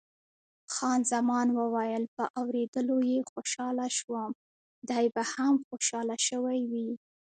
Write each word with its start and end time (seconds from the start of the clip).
خان 0.73 0.99
زمان 1.13 1.47
وویل، 1.59 2.03
په 2.15 2.23
اورېدلو 2.39 2.97
یې 3.11 3.19
خوشاله 3.31 3.87
شوم، 3.97 4.31
دی 4.89 5.05
به 5.13 5.23
هم 5.33 5.53
خوشاله 5.67 6.15
شوی 6.27 6.59
وي. 6.71 6.89